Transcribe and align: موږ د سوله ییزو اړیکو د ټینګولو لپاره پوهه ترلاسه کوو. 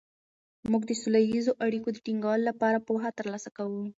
موږ 0.71 0.83
د 0.87 0.91
سوله 1.01 1.19
ییزو 1.31 1.51
اړیکو 1.65 1.89
د 1.93 1.97
ټینګولو 2.05 2.47
لپاره 2.49 2.83
پوهه 2.87 3.09
ترلاسه 3.19 3.49
کوو. 3.57 3.83